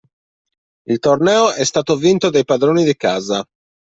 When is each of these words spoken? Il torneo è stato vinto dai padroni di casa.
Il 0.87 0.97
torneo 0.97 1.51
è 1.51 1.63
stato 1.63 1.95
vinto 1.95 2.31
dai 2.31 2.43
padroni 2.43 2.83
di 2.83 2.95
casa. 2.95 3.45